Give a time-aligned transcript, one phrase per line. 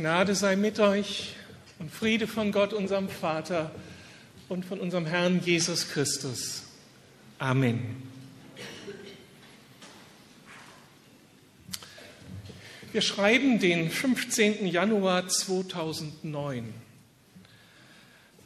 [0.00, 1.34] Gnade sei mit euch
[1.78, 3.70] und Friede von Gott, unserem Vater
[4.48, 6.62] und von unserem Herrn Jesus Christus.
[7.38, 8.02] Amen.
[12.92, 14.66] Wir schreiben den 15.
[14.66, 16.72] Januar 2009.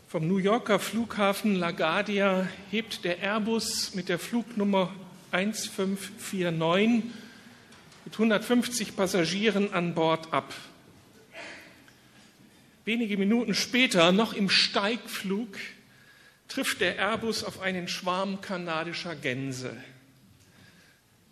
[0.09, 4.93] Vom New Yorker Flughafen LaGuardia hebt der Airbus mit der Flugnummer
[5.31, 7.05] 1549
[8.05, 10.53] mit 150 Passagieren an Bord ab.
[12.85, 15.57] Wenige Minuten später, noch im Steigflug,
[16.49, 19.75] trifft der Airbus auf einen Schwarm kanadischer Gänse.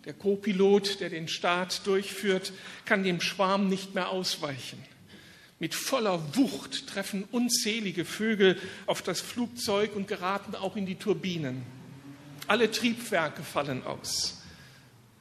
[0.05, 2.53] Der Co-Pilot, der den Start durchführt,
[2.85, 4.83] kann dem Schwarm nicht mehr ausweichen.
[5.59, 11.63] Mit voller Wucht treffen unzählige Vögel auf das Flugzeug und geraten auch in die Turbinen.
[12.47, 14.41] Alle Triebwerke fallen aus.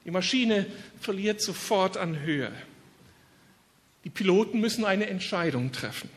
[0.04, 0.66] Die Maschine
[1.00, 2.50] verliert sofort an Höhe.
[4.02, 6.10] Die Piloten müssen eine Entscheidung treffen.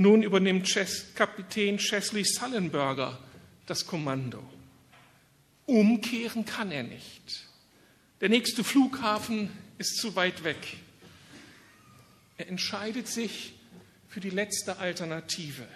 [0.00, 3.18] Nun übernimmt Chess, Kapitän Chesley Sullenberger
[3.66, 4.42] das Kommando.
[5.66, 7.44] Umkehren kann er nicht.
[8.22, 10.56] Der nächste Flughafen ist zu weit weg.
[12.38, 13.52] Er entscheidet sich
[14.08, 15.68] für die letzte Alternative,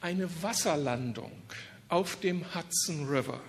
[0.00, 1.32] eine Wasserlandung
[1.88, 3.40] auf dem Hudson River.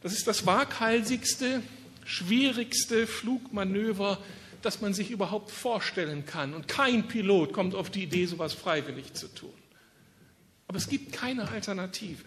[0.00, 1.62] Das ist das waghalsigste,
[2.06, 4.18] schwierigste Flugmanöver,
[4.62, 6.54] das man sich überhaupt vorstellen kann.
[6.54, 9.52] Und kein Pilot kommt auf die Idee, sowas freiwillig zu tun.
[10.68, 12.24] Aber es gibt keine Alternative.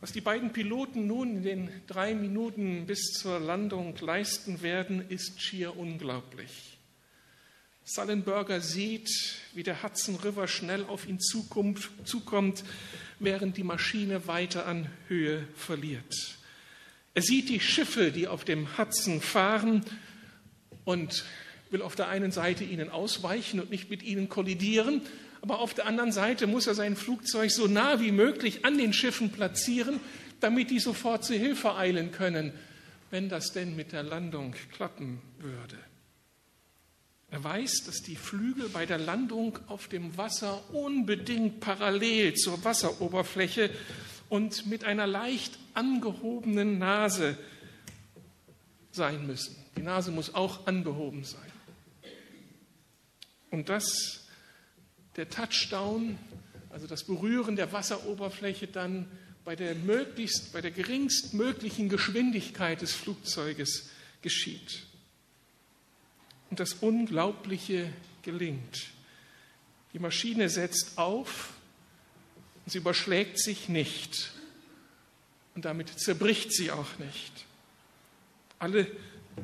[0.00, 5.40] Was die beiden Piloten nun in den drei Minuten bis zur Landung leisten werden, ist
[5.40, 6.78] schier unglaublich.
[7.84, 9.08] Sullenberger sieht,
[9.54, 12.62] wie der Hudson River schnell auf ihn zukommt, zukommt,
[13.18, 16.36] während die Maschine weiter an Höhe verliert.
[17.14, 19.84] Er sieht die Schiffe, die auf dem Hudson fahren
[20.88, 21.26] und
[21.68, 25.02] will auf der einen Seite ihnen ausweichen und nicht mit ihnen kollidieren,
[25.42, 28.94] aber auf der anderen Seite muss er sein Flugzeug so nah wie möglich an den
[28.94, 30.00] Schiffen platzieren,
[30.40, 32.54] damit die sofort zu Hilfe eilen können,
[33.10, 35.76] wenn das denn mit der Landung klappen würde.
[37.30, 43.68] Er weiß, dass die Flügel bei der Landung auf dem Wasser unbedingt parallel zur Wasseroberfläche
[44.30, 47.36] und mit einer leicht angehobenen Nase
[48.90, 49.67] sein müssen.
[49.78, 51.52] Die Nase muss auch angehoben sein.
[53.52, 54.26] Und dass
[55.14, 56.18] der Touchdown,
[56.68, 59.08] also das Berühren der Wasseroberfläche dann
[59.44, 63.90] bei der möglichst, bei der geringstmöglichen Geschwindigkeit des Flugzeuges
[64.20, 64.82] geschieht.
[66.50, 68.88] Und das Unglaubliche gelingt.
[69.92, 71.50] Die Maschine setzt auf
[72.64, 74.32] und sie überschlägt sich nicht.
[75.54, 77.46] Und damit zerbricht sie auch nicht.
[78.58, 78.88] Alle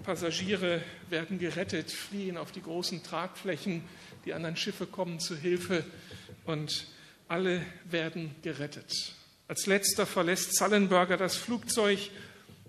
[0.03, 3.82] Passagiere werden gerettet, fliehen auf die großen Tragflächen,
[4.25, 5.84] die anderen Schiffe kommen zu Hilfe
[6.44, 6.87] und
[7.28, 9.15] alle werden gerettet.
[9.49, 11.99] Als letzter verlässt Zallenberger das Flugzeug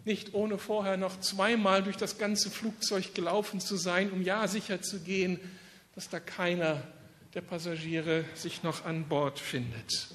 [0.03, 4.81] nicht ohne vorher noch zweimal durch das ganze Flugzeug gelaufen zu sein, um ja sicher
[4.81, 5.39] zu gehen,
[5.95, 6.83] dass da keiner
[7.33, 10.07] der Passagiere sich noch an Bord findet.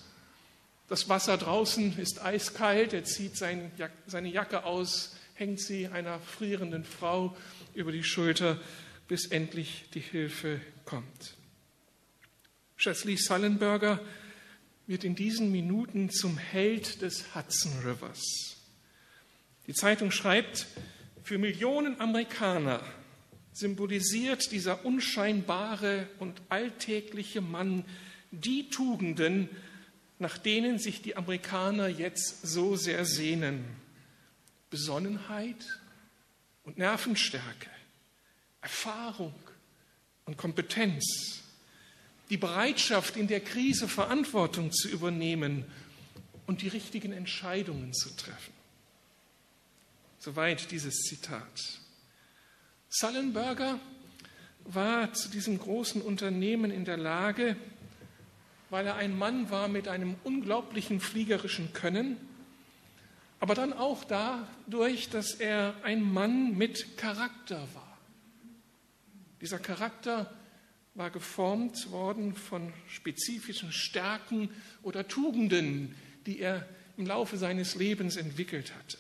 [0.89, 7.35] Das Wasser draußen ist eiskalt, er zieht seine Jacke aus, hängt sie einer frierenden Frau
[7.73, 8.61] über die Schulter,
[9.09, 11.35] bis endlich die Hilfe kommt.
[12.77, 14.01] Chesley Sullenberger
[14.87, 18.59] wird in diesen Minuten zum Held des Hudson Rivers.
[19.67, 20.67] Die Zeitung schreibt,
[21.23, 22.83] für Millionen Amerikaner
[23.55, 27.87] symbolisiert dieser unscheinbare und alltägliche Mann
[28.31, 29.49] die Tugenden,
[30.19, 33.80] nach denen sich die Amerikaner jetzt so sehr sehnen.
[34.71, 35.81] Besonnenheit
[36.65, 37.71] und Nervenstärke,
[38.63, 39.35] Erfahrung
[40.27, 41.41] und Kompetenz,
[42.31, 45.65] die Bereitschaft, in der Krise Verantwortung zu übernehmen
[46.47, 48.53] und die richtigen Entscheidungen zu treffen.
[50.21, 51.81] Soweit dieses Zitat.
[52.89, 53.81] Sullenberger
[54.65, 57.57] war zu diesem großen Unternehmen in der Lage,
[58.69, 62.17] weil er ein Mann war mit einem unglaublichen fliegerischen Können,
[63.41, 67.99] aber dann auch dadurch, dass er ein Mann mit Charakter war.
[69.41, 70.31] Dieser Charakter
[70.95, 74.51] war geformt worden von spezifischen Stärken
[74.83, 75.95] oder Tugenden,
[76.27, 78.99] die er im Laufe seines Lebens entwickelt hatte.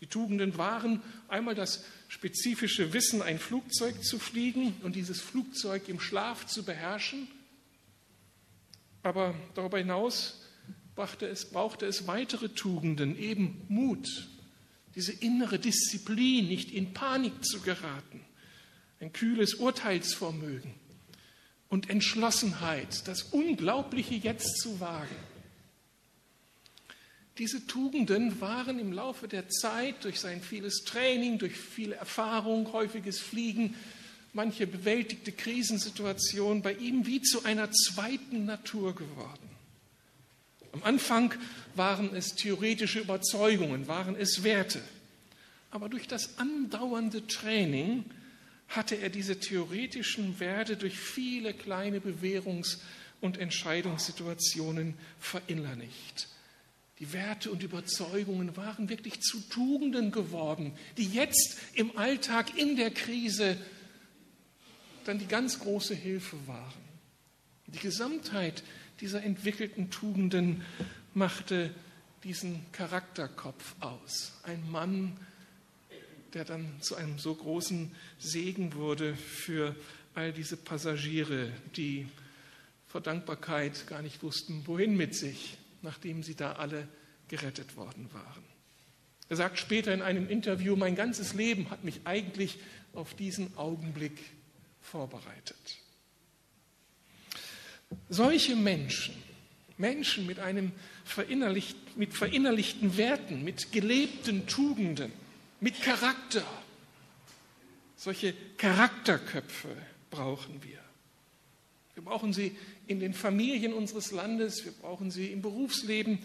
[0.00, 5.98] Die Tugenden waren einmal das spezifische Wissen, ein Flugzeug zu fliegen und dieses Flugzeug im
[5.98, 7.26] Schlaf zu beherrschen.
[9.02, 10.41] Aber darüber hinaus
[10.94, 14.28] brauchte es, brauchte es weitere Tugenden, eben Mut,
[14.94, 18.20] diese innere Disziplin, nicht in Panik zu geraten,
[19.00, 20.74] ein kühles Urteilsvermögen
[21.68, 25.16] und Entschlossenheit, das Unglaubliche jetzt zu wagen.
[27.38, 33.20] Diese Tugenden waren im Laufe der Zeit durch sein vieles Training, durch viele Erfahrung, häufiges
[33.20, 33.74] Fliegen,
[34.34, 39.51] manche bewältigte Krisensituation bei ihm wie zu einer zweiten Natur geworden.
[40.72, 41.34] Am Anfang
[41.74, 44.82] waren es theoretische Überzeugungen, waren es Werte.
[45.70, 48.04] Aber durch das andauernde Training
[48.68, 52.78] hatte er diese theoretischen Werte durch viele kleine Bewährungs-
[53.20, 56.28] und Entscheidungssituationen verinnerlicht.
[56.98, 62.90] Die Werte und Überzeugungen waren wirklich zu Tugenden geworden, die jetzt im Alltag in der
[62.90, 63.56] Krise
[65.04, 66.82] dann die ganz große Hilfe waren.
[67.66, 68.62] Die Gesamtheit
[69.02, 70.62] dieser entwickelten Tugenden
[71.12, 71.74] machte
[72.22, 74.32] diesen Charakterkopf aus.
[74.44, 75.16] Ein Mann,
[76.34, 79.74] der dann zu einem so großen Segen wurde für
[80.14, 82.06] all diese Passagiere, die
[82.86, 86.86] vor Dankbarkeit gar nicht wussten, wohin mit sich, nachdem sie da alle
[87.26, 88.44] gerettet worden waren.
[89.28, 92.60] Er sagt später in einem Interview, mein ganzes Leben hat mich eigentlich
[92.92, 94.18] auf diesen Augenblick
[94.80, 95.81] vorbereitet.
[98.08, 99.14] Solche Menschen,
[99.78, 100.72] Menschen mit, einem
[101.04, 105.12] verinnerlicht, mit verinnerlichten Werten, mit gelebten Tugenden,
[105.60, 106.44] mit Charakter,
[107.96, 109.76] solche Charakterköpfe
[110.10, 110.78] brauchen wir.
[111.94, 112.56] Wir brauchen sie
[112.86, 116.18] in den Familien unseres Landes, wir brauchen sie im Berufsleben,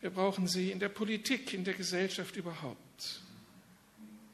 [0.00, 3.20] wir brauchen sie in der Politik, in der Gesellschaft überhaupt.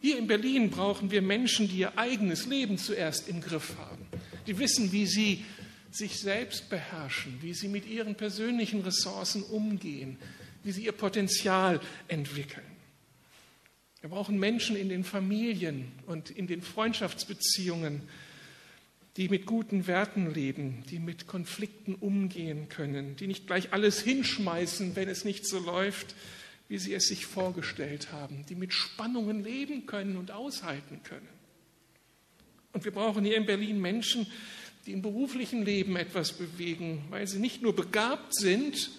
[0.00, 4.06] Hier in Berlin brauchen wir Menschen, die ihr eigenes Leben zuerst im Griff haben,
[4.46, 5.44] die wissen, wie sie
[5.90, 10.18] sich selbst beherrschen, wie sie mit ihren persönlichen Ressourcen umgehen,
[10.62, 12.66] wie sie ihr Potenzial entwickeln.
[14.00, 18.02] Wir brauchen Menschen in den Familien und in den Freundschaftsbeziehungen,
[19.16, 24.94] die mit guten Werten leben, die mit Konflikten umgehen können, die nicht gleich alles hinschmeißen,
[24.94, 26.14] wenn es nicht so läuft,
[26.68, 31.28] wie sie es sich vorgestellt haben, die mit Spannungen leben können und aushalten können.
[32.72, 34.26] Und wir brauchen hier in Berlin Menschen,
[34.88, 38.90] die im beruflichen Leben etwas bewegen, weil sie nicht nur begabt sind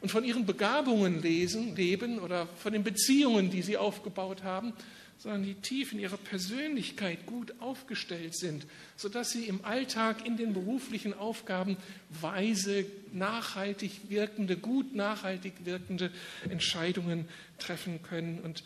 [0.00, 4.72] und von ihren Begabungen lesen, leben oder von den Beziehungen, die sie aufgebaut haben,
[5.18, 8.66] sondern die tief in ihrer Persönlichkeit gut aufgestellt sind,
[8.96, 11.76] sodass sie im Alltag in den beruflichen Aufgaben
[12.08, 16.10] weise, nachhaltig wirkende, gut nachhaltig wirkende
[16.48, 17.28] Entscheidungen
[17.58, 18.64] treffen können und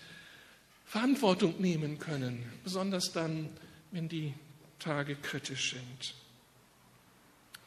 [0.87, 3.49] Verantwortung nehmen können, besonders dann,
[3.91, 4.33] wenn die
[4.79, 6.15] Tage kritisch sind.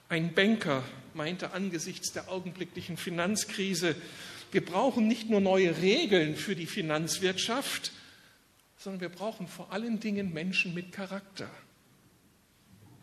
[0.09, 3.95] Ein Banker meinte angesichts der augenblicklichen Finanzkrise,
[4.51, 7.91] wir brauchen nicht nur neue Regeln für die Finanzwirtschaft,
[8.77, 11.49] sondern wir brauchen vor allen Dingen Menschen mit Charakter.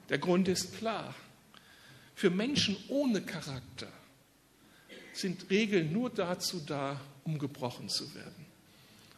[0.08, 1.14] Der Grund ist klar.
[2.14, 3.88] Für Menschen ohne Charakter
[5.12, 8.46] sind Regeln nur dazu da, um gebrochen zu werden.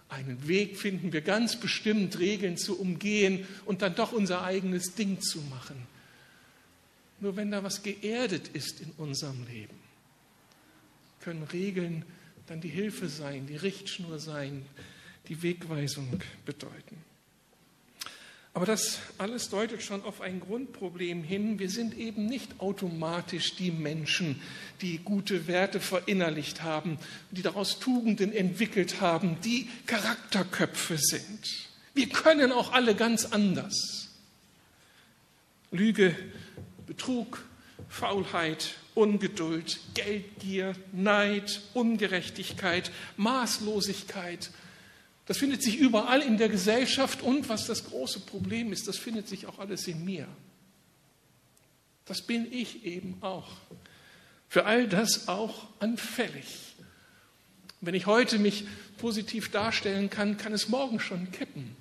[0.08, 5.20] Einen Weg finden wir ganz bestimmt, Regeln zu umgehen und dann doch unser eigenes Ding
[5.20, 5.86] zu machen.
[7.20, 9.78] Nur wenn da was geerdet ist in unserem Leben,
[11.20, 12.04] können Regeln
[12.46, 14.66] dann die Hilfe sein, die Richtschnur sein,
[15.28, 17.02] die Wegweisung bedeuten.
[18.54, 21.58] Aber das alles deutet schon auf ein Grundproblem hin.
[21.58, 24.40] Wir sind eben nicht automatisch die Menschen,
[24.80, 26.98] die gute Werte verinnerlicht haben,
[27.32, 31.68] die daraus Tugenden entwickelt haben, die Charakterköpfe sind.
[31.94, 34.10] Wir können auch alle ganz anders.
[35.72, 36.14] Lüge,
[36.86, 37.44] Betrug,
[37.88, 44.50] Faulheit, Ungeduld, Geldgier, Neid, Ungerechtigkeit, Maßlosigkeit,
[45.26, 49.26] das findet sich überall in der Gesellschaft und was das große Problem ist, das findet
[49.28, 50.28] sich auch alles in mir.
[52.04, 53.48] Das bin ich eben auch.
[54.48, 56.74] Für all das auch anfällig.
[57.80, 58.66] Wenn ich heute mich
[58.98, 61.74] positiv darstellen kann, kann es morgen schon kippen.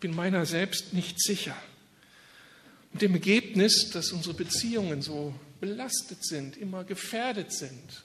[0.00, 1.56] Bin meiner selbst nicht sicher.
[2.96, 8.04] Mit dem Ergebnis, dass unsere Beziehungen so belastet sind, immer gefährdet sind,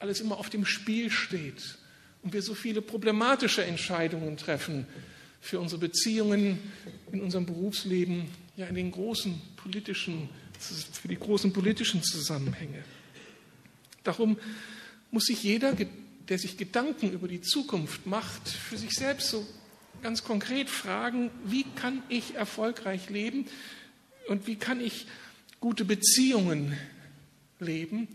[0.00, 1.78] alles immer auf dem Spiel steht,
[2.24, 4.84] und wir so viele problematische Entscheidungen treffen
[5.40, 6.58] für unsere Beziehungen
[7.12, 8.24] in unserem Berufsleben,
[8.56, 12.82] ja in den großen politischen, für die großen politischen Zusammenhänge.
[14.02, 14.40] Darum
[15.12, 15.76] muss sich jeder,
[16.28, 19.46] der sich Gedanken über die Zukunft macht, für sich selbst so
[20.02, 23.46] ganz konkret fragen, wie kann ich erfolgreich leben
[24.30, 25.06] und wie kann ich
[25.58, 26.78] gute Beziehungen
[27.58, 28.06] leben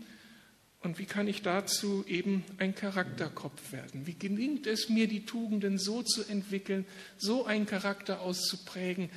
[0.80, 4.06] und wie kann ich dazu eben ein Charakterkopf werden?
[4.06, 6.86] Wie gelingt es mir, die Tugenden so zu entwickeln,
[7.18, 9.10] so einen Charakter auszuprägen,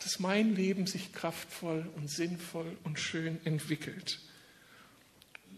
[0.00, 4.18] dass mein Leben sich kraftvoll und sinnvoll und schön entwickelt.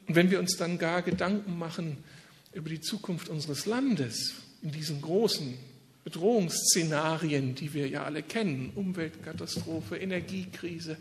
[0.07, 2.05] Und wenn wir uns dann gar Gedanken machen
[2.53, 5.57] über die Zukunft unseres Landes in diesen großen
[6.05, 10.97] Bedrohungsszenarien, die wir ja alle kennen, Umweltkatastrophe, Energiekrise,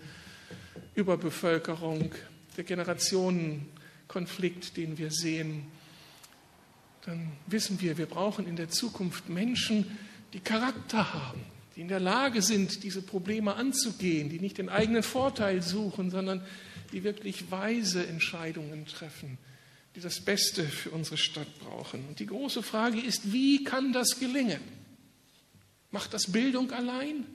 [0.94, 2.12] Überbevölkerung,
[2.58, 5.66] der Generationenkonflikt, den wir sehen,
[7.06, 9.98] dann wissen wir, wir brauchen in der Zukunft Menschen,
[10.34, 11.42] die Charakter haben,
[11.76, 16.46] die in der Lage sind, diese Probleme anzugehen, die nicht den eigenen Vorteil suchen, sondern
[16.92, 19.40] die wirklich weise Entscheidungen treffen,
[19.96, 22.06] die das Beste für unsere Stadt brauchen.
[22.08, 24.62] Und die große Frage ist, wie kann das gelingen?
[25.92, 27.26] Macht das Bildung allein?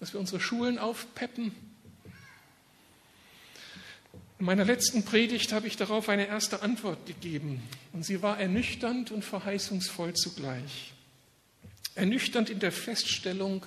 [0.00, 1.52] Dass wir unsere Schulen aufpeppen?
[4.38, 7.62] In meiner letzten Predigt habe ich darauf eine erste Antwort gegeben
[7.94, 10.92] und sie war ernüchternd und verheißungsvoll zugleich.
[11.94, 13.64] Ernüchternd in der Feststellung,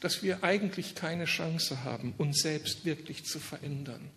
[0.00, 4.10] dass wir eigentlich keine Chance haben, uns selbst wirklich zu verändern.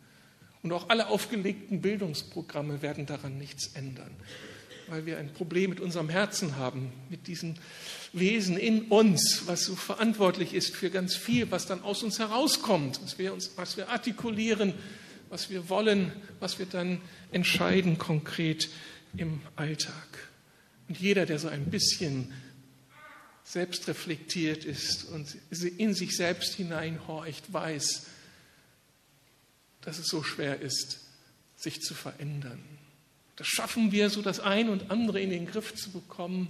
[0.63, 4.09] Und auch alle aufgelegten Bildungsprogramme werden daran nichts ändern,
[4.87, 7.55] weil wir ein Problem mit unserem Herzen haben, mit diesem
[8.13, 12.99] Wesen in uns, was so verantwortlich ist für ganz viel, was dann aus uns herauskommt,
[13.03, 14.73] was wir, uns, was wir artikulieren,
[15.29, 17.01] was wir wollen, was wir dann
[17.31, 18.69] entscheiden konkret
[19.17, 20.29] im Alltag.
[20.87, 22.31] Und jeder, der so ein bisschen
[23.43, 25.35] selbstreflektiert ist und
[25.77, 28.07] in sich selbst hineinhorcht, weiß,
[29.81, 30.99] dass es so schwer ist,
[31.55, 32.74] sich zu verändern.
[33.35, 36.47] Das schaffen wir, so das ein und andere in den Griff zu bekommen.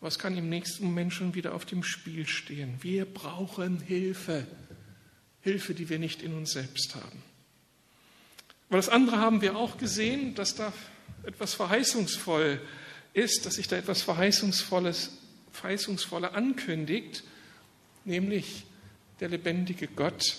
[0.00, 2.76] Was kann im nächsten Moment schon wieder auf dem Spiel stehen?
[2.82, 4.46] Wir brauchen Hilfe.
[5.40, 7.22] Hilfe, die wir nicht in uns selbst haben.
[8.68, 10.72] Aber das andere haben wir auch gesehen, dass da
[11.24, 12.60] etwas verheißungsvoll
[13.12, 15.12] ist, dass sich da etwas Verheißungsvolles
[15.52, 17.22] Verheißungsvolle ankündigt,
[18.04, 18.64] nämlich
[19.20, 20.36] der lebendige Gott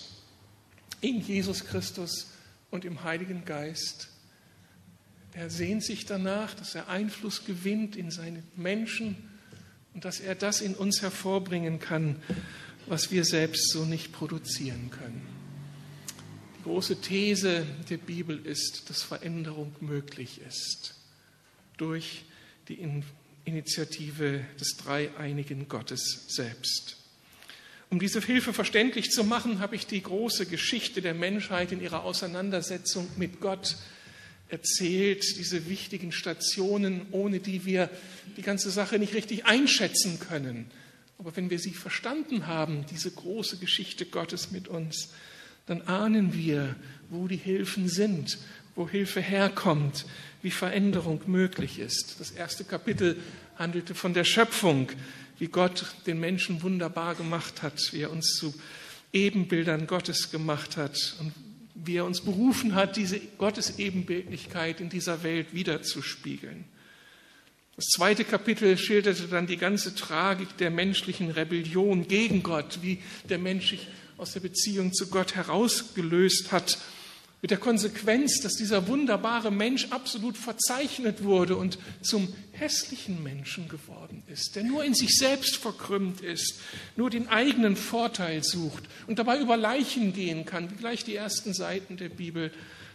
[1.00, 2.30] in Jesus Christus
[2.70, 4.08] und im Heiligen Geist.
[5.36, 9.16] Er sehnt sich danach, dass er Einfluss gewinnt in seine Menschen
[9.92, 12.16] und dass er das in uns hervorbringen kann,
[12.86, 15.20] was wir selbst so nicht produzieren können.
[16.58, 20.94] Die große These der Bibel ist, dass Veränderung möglich ist
[21.76, 22.24] durch
[22.68, 22.82] die
[23.44, 26.96] Initiative des dreieinigen Gottes selbst.
[27.90, 32.04] Um diese Hilfe verständlich zu machen, habe ich die große Geschichte der Menschheit in ihrer
[32.04, 33.76] Auseinandersetzung mit Gott
[34.48, 37.90] erzählt, diese wichtigen Stationen, ohne die wir
[38.36, 40.70] die ganze Sache nicht richtig einschätzen können.
[41.18, 45.10] Aber wenn wir sie verstanden haben, diese große Geschichte Gottes mit uns,
[45.66, 46.76] dann ahnen wir,
[47.10, 48.38] wo die Hilfen sind,
[48.74, 50.06] wo Hilfe herkommt,
[50.42, 52.20] wie Veränderung möglich ist.
[52.20, 53.16] Das erste Kapitel
[53.56, 54.92] handelte von der Schöpfung,
[55.38, 58.54] wie Gott den Menschen wunderbar gemacht hat, wie er uns zu
[59.12, 61.32] Ebenbildern Gottes gemacht hat und
[61.86, 66.64] wie er uns berufen hat, diese Gottesebenbildlichkeit in dieser Welt wiederzuspiegeln.
[67.76, 73.38] Das zweite Kapitel schilderte dann die ganze Tragik der menschlichen Rebellion gegen Gott, wie der
[73.38, 76.78] Mensch sich aus der Beziehung zu Gott herausgelöst hat
[77.42, 84.22] mit der Konsequenz, dass dieser wunderbare Mensch absolut verzeichnet wurde und zum hässlichen Menschen geworden
[84.26, 86.60] ist, der nur in sich selbst verkrümmt ist,
[86.96, 91.52] nur den eigenen Vorteil sucht und dabei über Leichen gehen kann, wie gleich die ersten
[91.52, 92.50] Seiten der Bibel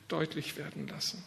[0.07, 1.23] deutlich werden lassen.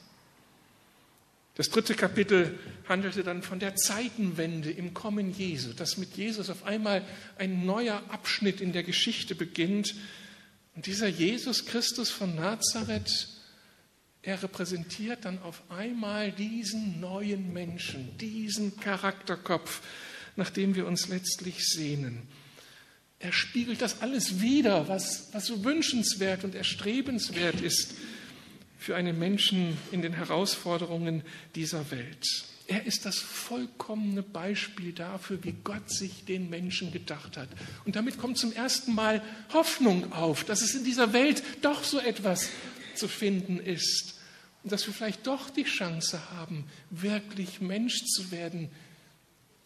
[1.56, 6.64] Das dritte Kapitel handelte dann von der Zeitenwende im Kommen Jesu, dass mit Jesus auf
[6.64, 7.02] einmal
[7.38, 9.94] ein neuer Abschnitt in der Geschichte beginnt,
[10.75, 13.28] und dieser Jesus Christus von Nazareth,
[14.23, 19.83] er repräsentiert dann auf einmal diesen neuen Menschen, diesen Charakterkopf,
[20.37, 22.26] nach dem wir uns letztlich sehnen.
[23.19, 27.95] Er spiegelt das alles wider, was, was so wünschenswert und erstrebenswert ist
[28.78, 31.23] für einen Menschen in den Herausforderungen
[31.54, 32.26] dieser Welt.
[32.66, 37.49] Er ist das vollkommene Beispiel dafür, wie Gott sich den Menschen gedacht hat.
[37.85, 41.99] Und damit kommt zum ersten Mal Hoffnung auf, dass es in dieser Welt doch so
[41.99, 42.49] etwas
[42.94, 44.14] zu finden ist.
[44.62, 48.71] Und dass wir vielleicht doch die Chance haben, wirklich Mensch zu werden,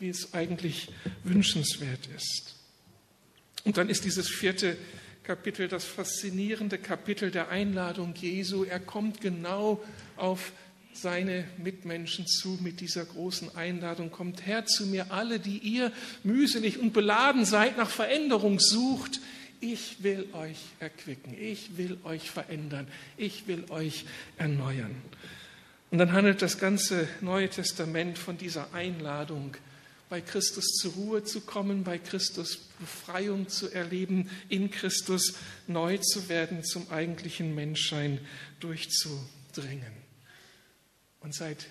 [0.01, 0.89] wie es eigentlich
[1.23, 2.57] wünschenswert ist.
[3.65, 4.77] Und dann ist dieses vierte
[5.23, 8.65] Kapitel das faszinierende Kapitel der Einladung Jesu.
[8.65, 9.85] Er kommt genau
[10.17, 10.53] auf
[11.01, 14.11] seine Mitmenschen zu mit dieser großen Einladung.
[14.11, 15.93] Kommt her zu mir alle, die ihr
[16.25, 19.21] mühselig und beladen seid, nach Veränderung sucht.
[19.61, 22.87] Ich will euch erquicken, ich will euch verändern,
[23.17, 24.05] ich will euch
[24.37, 24.95] erneuern.
[25.91, 29.57] Und dann handelt das ganze Neue Testament von dieser Einladung,
[30.09, 35.35] bei Christus zur Ruhe zu kommen, bei Christus Befreiung zu erleben, in Christus
[35.67, 38.21] neu zu werden, zum eigentlichen Menschsein
[38.61, 40.08] durchzudringen.
[41.21, 41.67] Und seit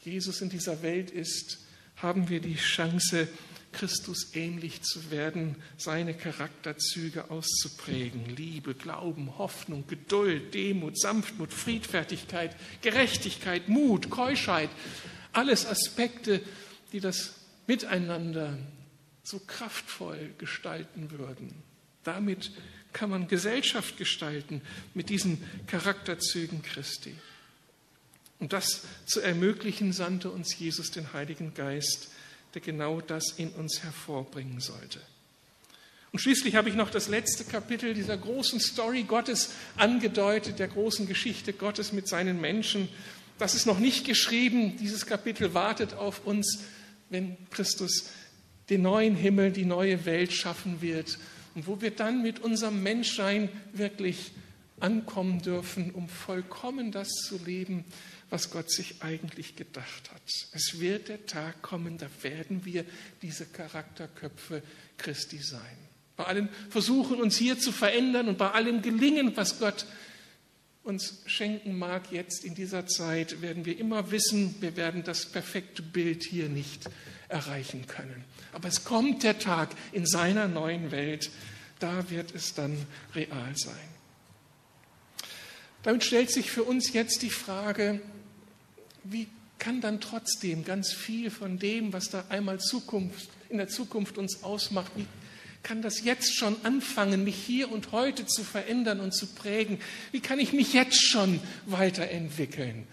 [0.00, 1.58] Jesus in dieser Welt ist,
[1.96, 3.28] haben wir die Chance,
[3.72, 8.34] Christus ähnlich zu werden, seine Charakterzüge auszuprägen.
[8.34, 14.70] Liebe, Glauben, Hoffnung, Geduld, Demut, Sanftmut, Friedfertigkeit, Gerechtigkeit, Mut, Keuschheit.
[15.32, 16.40] Alles Aspekte,
[16.92, 17.34] die das
[17.66, 18.58] Miteinander
[19.22, 21.62] so kraftvoll gestalten würden.
[22.02, 22.50] Damit
[22.92, 24.62] kann man Gesellschaft gestalten
[24.94, 27.14] mit diesen Charakterzügen Christi.
[28.40, 32.08] Um das zu ermöglichen, sandte uns Jesus den Heiligen Geist,
[32.54, 35.00] der genau das in uns hervorbringen sollte.
[36.12, 41.06] Und schließlich habe ich noch das letzte Kapitel dieser großen Story Gottes angedeutet, der großen
[41.06, 42.88] Geschichte Gottes mit seinen Menschen.
[43.38, 44.76] Das ist noch nicht geschrieben.
[44.76, 46.64] Dieses Kapitel wartet auf uns,
[47.10, 48.06] wenn Christus
[48.70, 51.18] den neuen Himmel, die neue Welt schaffen wird
[51.54, 54.32] und wo wir dann mit unserem Menschsein wirklich
[54.80, 57.84] ankommen dürfen, um vollkommen das zu leben,
[58.30, 60.22] was Gott sich eigentlich gedacht hat.
[60.52, 62.84] Es wird der Tag kommen, da werden wir
[63.22, 64.62] diese Charakterköpfe
[64.96, 65.76] Christi sein.
[66.16, 69.86] Bei allen Versuchen, uns hier zu verändern und bei allem Gelingen, was Gott
[70.82, 75.82] uns schenken mag jetzt in dieser Zeit, werden wir immer wissen, wir werden das perfekte
[75.82, 76.88] Bild hier nicht
[77.28, 78.24] erreichen können.
[78.52, 81.30] Aber es kommt der Tag in seiner neuen Welt,
[81.78, 82.76] da wird es dann
[83.14, 83.74] real sein.
[85.82, 88.00] Damit stellt sich für uns jetzt die Frage,
[89.04, 89.28] wie
[89.58, 94.42] kann dann trotzdem ganz viel von dem, was da einmal Zukunft, in der Zukunft uns
[94.42, 95.06] ausmacht, wie
[95.62, 99.78] kann das jetzt schon anfangen, mich hier und heute zu verändern und zu prägen?
[100.10, 102.86] Wie kann ich mich jetzt schon weiterentwickeln,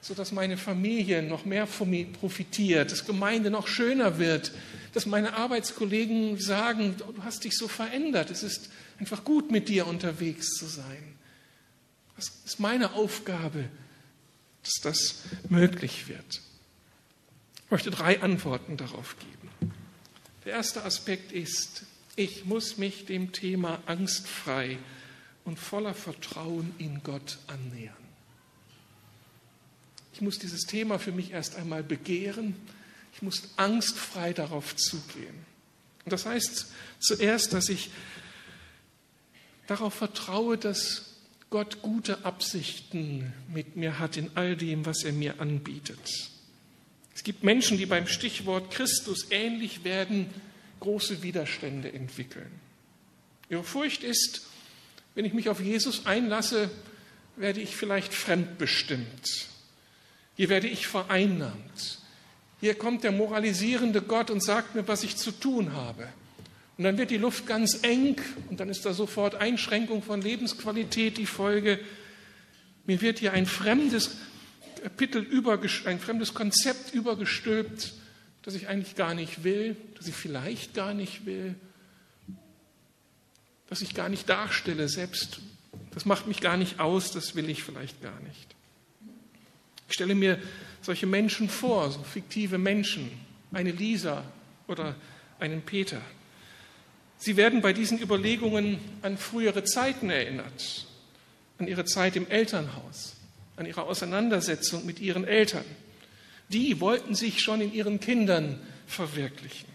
[0.00, 4.52] sodass meine Familie noch mehr von mir profitiert, dass Gemeinde noch schöner wird,
[4.94, 8.68] dass meine Arbeitskollegen sagen, du hast dich so verändert, es ist
[8.98, 11.14] einfach gut, mit dir unterwegs zu sein.
[12.16, 13.66] Das ist meine Aufgabe,
[14.68, 16.42] dass das möglich wird.
[17.64, 19.72] Ich möchte drei Antworten darauf geben.
[20.44, 21.84] Der erste Aspekt ist,
[22.16, 24.78] ich muss mich dem Thema angstfrei
[25.44, 27.94] und voller Vertrauen in Gott annähern.
[30.12, 32.56] Ich muss dieses Thema für mich erst einmal begehren.
[33.14, 35.46] Ich muss angstfrei darauf zugehen.
[36.04, 36.66] Und das heißt
[36.98, 37.90] zuerst, dass ich
[39.66, 41.07] darauf vertraue, dass
[41.50, 46.30] Gott gute Absichten mit mir hat in all dem, was er mir anbietet.
[47.14, 50.26] Es gibt Menschen, die beim Stichwort Christus ähnlich werden,
[50.80, 52.50] große Widerstände entwickeln.
[53.48, 54.46] Ihre Furcht ist,
[55.14, 56.70] wenn ich mich auf Jesus einlasse,
[57.36, 59.48] werde ich vielleicht fremdbestimmt.
[60.36, 61.98] Hier werde ich vereinnahmt.
[62.60, 66.08] Hier kommt der moralisierende Gott und sagt mir, was ich zu tun habe.
[66.78, 71.18] Und dann wird die Luft ganz eng und dann ist da sofort Einschränkung von Lebensqualität
[71.18, 71.80] die Folge.
[72.86, 74.16] Mir wird hier ein fremdes
[74.80, 75.26] Kapitel,
[75.86, 77.94] ein fremdes Konzept übergestülpt,
[78.42, 81.56] das ich eigentlich gar nicht will, das ich vielleicht gar nicht will,
[83.68, 85.40] das ich gar nicht darstelle, selbst
[85.90, 88.54] das macht mich gar nicht aus, das will ich vielleicht gar nicht.
[89.88, 90.40] Ich stelle mir
[90.80, 93.10] solche Menschen vor, so fiktive Menschen,
[93.50, 94.22] eine Lisa
[94.68, 94.94] oder
[95.40, 96.00] einen Peter.
[97.18, 100.86] Sie werden bei diesen Überlegungen an frühere Zeiten erinnert,
[101.58, 103.16] an ihre Zeit im Elternhaus,
[103.56, 105.64] an ihre Auseinandersetzung mit ihren Eltern.
[106.48, 109.68] Die wollten sich schon in ihren Kindern verwirklichen.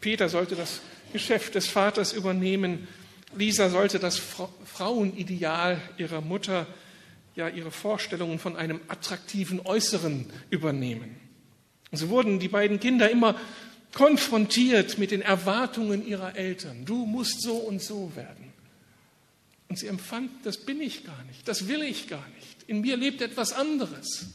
[0.00, 0.80] Peter sollte das
[1.12, 2.86] Geschäft des Vaters übernehmen.
[3.34, 6.66] Lisa sollte das Frauenideal ihrer Mutter,
[7.34, 11.16] ja ihre Vorstellungen von einem attraktiven Äußeren übernehmen.
[11.92, 13.36] So wurden die beiden Kinder immer
[13.94, 16.84] konfrontiert mit den Erwartungen ihrer Eltern.
[16.84, 18.52] Du musst so und so werden.
[19.68, 22.62] Und sie empfanden, das bin ich gar nicht, das will ich gar nicht.
[22.66, 24.28] In mir lebt etwas anderes.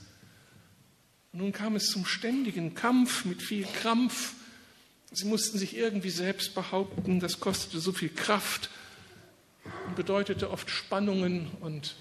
[1.32, 4.34] Und nun kam es zum ständigen Kampf mit viel Krampf.
[5.12, 8.70] Sie mussten sich irgendwie selbst behaupten, das kostete so viel Kraft
[9.88, 11.96] und bedeutete oft Spannungen und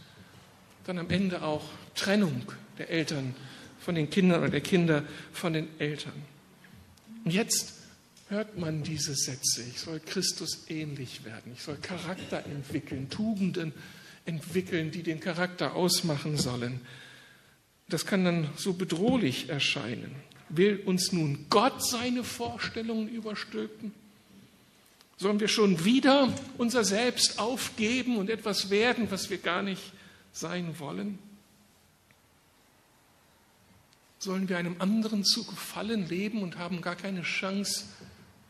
[0.85, 2.43] dann am Ende auch Trennung
[2.79, 3.35] der Eltern
[3.81, 6.13] von den Kindern oder der Kinder von den Eltern.
[7.25, 7.75] Und jetzt
[8.29, 9.63] hört man diese Sätze.
[9.63, 11.53] Ich soll Christus ähnlich werden.
[11.55, 13.73] Ich soll Charakter entwickeln, Tugenden
[14.25, 16.81] entwickeln, die den Charakter ausmachen sollen.
[17.89, 20.15] Das kann dann so bedrohlich erscheinen.
[20.49, 23.93] Will uns nun Gott seine Vorstellungen überstülpen?
[25.17, 29.93] Sollen wir schon wieder unser Selbst aufgeben und etwas werden, was wir gar nicht
[30.33, 31.19] sein wollen?
[34.23, 37.87] Sollen wir einem anderen zu gefallen leben und haben gar keine Chance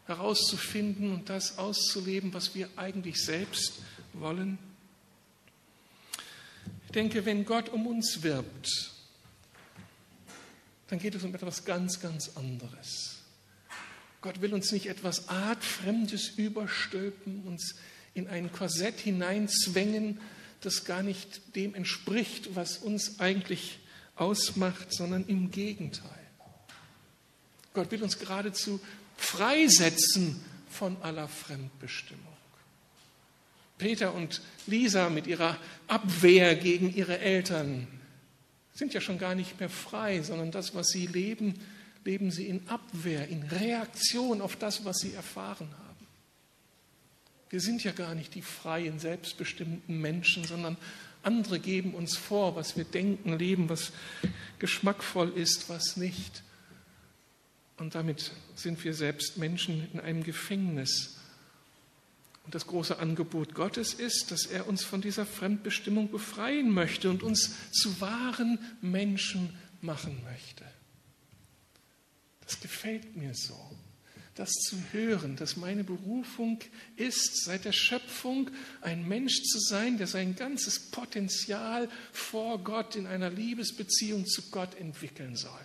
[0.04, 3.80] herauszufinden und das auszuleben, was wir eigentlich selbst
[4.12, 4.58] wollen?
[6.84, 8.90] Ich denke, wenn Gott um uns wirbt,
[10.88, 13.22] dann geht es um etwas ganz, ganz anderes.
[14.20, 17.76] Gott will uns nicht etwas Artfremdes überstülpen, uns
[18.12, 20.20] in ein Korsett hineinzwängen,
[20.60, 23.78] das gar nicht dem entspricht, was uns eigentlich
[24.16, 26.10] ausmacht, sondern im Gegenteil.
[27.74, 28.80] Gott will uns geradezu
[29.16, 32.26] freisetzen von aller Fremdbestimmung.
[33.78, 35.56] Peter und Lisa mit ihrer
[35.88, 37.88] Abwehr gegen ihre Eltern
[38.74, 41.60] sind ja schon gar nicht mehr frei, sondern das, was sie leben,
[42.04, 46.06] leben sie in Abwehr, in Reaktion auf das, was sie erfahren haben.
[47.50, 50.76] Wir sind ja gar nicht die freien, selbstbestimmten Menschen, sondern
[51.22, 53.92] andere geben uns vor, was wir denken, leben, was
[54.58, 56.42] geschmackvoll ist, was nicht.
[57.78, 61.16] Und damit sind wir selbst Menschen in einem Gefängnis.
[62.44, 67.22] Und das große Angebot Gottes ist, dass er uns von dieser Fremdbestimmung befreien möchte und
[67.22, 70.64] uns zu wahren Menschen machen möchte.
[72.44, 73.56] Das gefällt mir so
[74.34, 76.58] das zu hören, dass meine Berufung
[76.96, 83.06] ist, seit der Schöpfung ein Mensch zu sein, der sein ganzes Potenzial vor Gott in
[83.06, 85.60] einer Liebesbeziehung zu Gott entwickeln soll.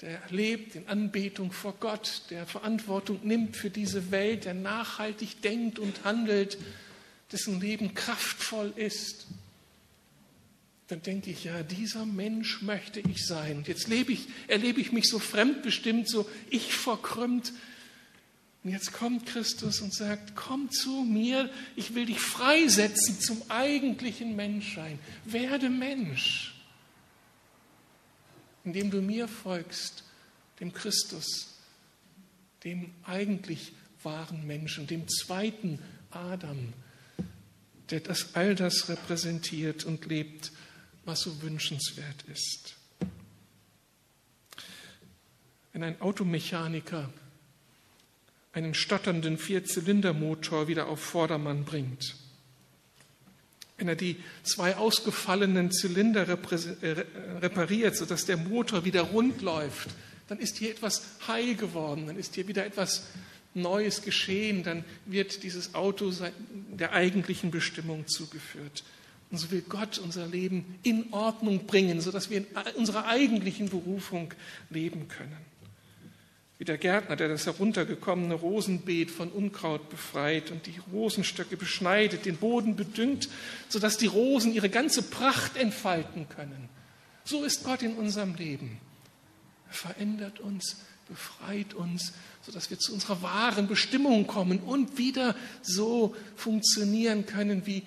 [0.00, 5.78] Der lebt in Anbetung vor Gott, der Verantwortung nimmt für diese Welt, der nachhaltig denkt
[5.78, 6.58] und handelt,
[7.32, 9.26] dessen Leben kraftvoll ist.
[10.88, 13.64] Dann denke ich, ja, dieser Mensch möchte ich sein.
[13.66, 17.52] Jetzt lebe ich, erlebe ich mich so fremdbestimmt, so ich verkrümmt,
[18.64, 24.36] und jetzt kommt Christus und sagt, komm zu mir, ich will dich freisetzen zum eigentlichen
[24.36, 24.98] Menschsein.
[25.26, 26.54] Werde Mensch,
[28.64, 30.02] indem du mir folgst,
[30.60, 31.58] dem Christus,
[32.64, 35.78] dem eigentlich wahren Menschen, dem zweiten
[36.10, 36.72] Adam,
[37.90, 40.52] der das, all das repräsentiert und lebt,
[41.04, 42.76] was so wünschenswert ist.
[45.74, 47.12] Wenn ein Automechaniker
[48.54, 52.14] einen stotternden Vierzylindermotor wieder auf Vordermann bringt.
[53.76, 57.04] Wenn er die zwei ausgefallenen Zylinder äh,
[57.40, 59.88] repariert, sodass der Motor wieder rund läuft,
[60.28, 63.08] dann ist hier etwas heil geworden, dann ist hier wieder etwas
[63.54, 66.12] Neues geschehen, dann wird dieses Auto
[66.72, 68.84] der eigentlichen Bestimmung zugeführt.
[69.30, 74.32] Und so will Gott unser Leben in Ordnung bringen, sodass wir in unserer eigentlichen Berufung
[74.70, 75.53] leben können
[76.64, 82.38] wie der Gärtner, der das heruntergekommene Rosenbeet von Unkraut befreit und die Rosenstöcke beschneidet, den
[82.38, 83.28] Boden bedüngt,
[83.68, 86.70] sodass die Rosen ihre ganze Pracht entfalten können.
[87.22, 88.80] So ist Gott in unserem Leben.
[89.68, 96.16] Er verändert uns, befreit uns, sodass wir zu unserer wahren Bestimmung kommen und wieder so
[96.34, 97.82] funktionieren können, wie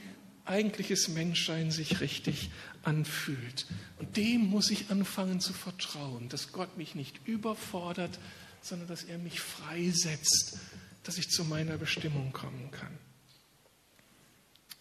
[0.46, 2.52] eigentliches Menschsein sich richtig
[2.84, 3.66] anfühlt.
[3.98, 8.20] Und dem muss ich anfangen zu vertrauen, dass Gott mich nicht überfordert,
[8.62, 10.60] sondern dass er mich freisetzt,
[11.04, 12.98] dass ich zu meiner Bestimmung kommen kann.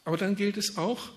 [0.05, 1.11] Aber dann gilt es auch,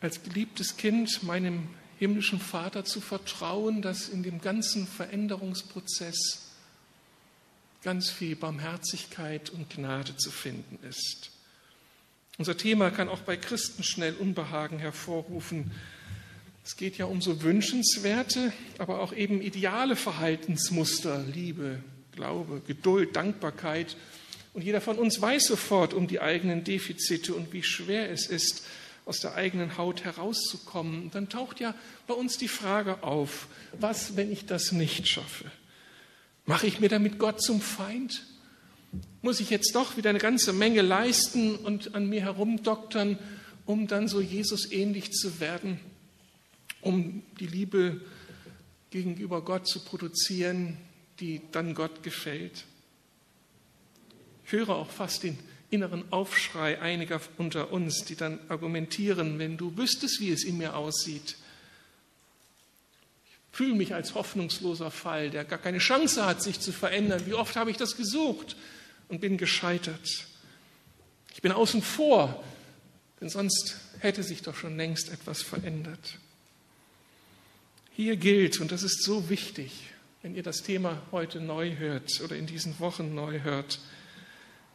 [0.00, 6.50] als geliebtes Kind meinem himmlischen Vater zu vertrauen, dass in dem ganzen Veränderungsprozess
[7.82, 11.30] ganz viel Barmherzigkeit und Gnade zu finden ist.
[12.38, 15.70] Unser Thema kann auch bei Christen schnell Unbehagen hervorrufen,
[16.64, 21.80] es geht ja um so wünschenswerte, aber auch eben ideale Verhaltensmuster, Liebe,
[22.12, 23.96] Glaube, Geduld, Dankbarkeit.
[24.54, 28.64] Und jeder von uns weiß sofort um die eigenen Defizite und wie schwer es ist,
[29.04, 31.02] aus der eigenen Haut herauszukommen.
[31.02, 31.74] Und dann taucht ja
[32.06, 33.48] bei uns die Frage auf,
[33.78, 35.44] was, wenn ich das nicht schaffe?
[36.46, 38.24] Mache ich mir damit Gott zum Feind?
[39.20, 43.18] Muss ich jetzt doch wieder eine ganze Menge leisten und an mir herumdoktern,
[43.66, 45.78] um dann so Jesus ähnlich zu werden?
[46.84, 48.00] Um die Liebe
[48.90, 50.76] gegenüber Gott zu produzieren,
[51.20, 52.64] die dann Gott gefällt.
[54.46, 55.38] Ich höre auch fast den
[55.70, 60.76] inneren Aufschrei einiger unter uns, die dann argumentieren, wenn du wüsstest, wie es in mir
[60.76, 61.36] aussieht.
[63.26, 67.26] Ich fühle mich als hoffnungsloser Fall, der gar keine Chance hat, sich zu verändern.
[67.26, 68.56] Wie oft habe ich das gesucht
[69.08, 70.26] und bin gescheitert.
[71.32, 72.44] Ich bin außen vor,
[73.20, 76.18] denn sonst hätte sich doch schon längst etwas verändert.
[77.96, 79.70] Hier gilt, und das ist so wichtig,
[80.20, 83.78] wenn ihr das Thema heute neu hört oder in diesen Wochen neu hört,